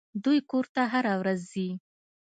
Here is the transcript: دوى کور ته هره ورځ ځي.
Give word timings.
دوى 0.23 0.39
کور 0.49 0.65
ته 0.73 0.81
هره 0.93 1.13
ورځ 1.21 1.39
ځي. 1.53 1.69